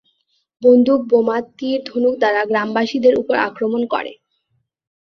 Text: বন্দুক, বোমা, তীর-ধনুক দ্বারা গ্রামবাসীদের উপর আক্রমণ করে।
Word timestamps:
বন্দুক, 0.61 0.99
বোমা, 1.09 1.37
তীর-ধনুক 1.57 2.15
দ্বারা 2.19 2.41
গ্রামবাসীদের 2.45 3.13
উপর 3.21 3.35
আক্রমণ 3.47 3.81
করে। 3.93 4.13